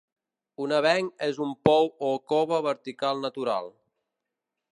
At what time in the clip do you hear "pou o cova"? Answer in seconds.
1.69-2.63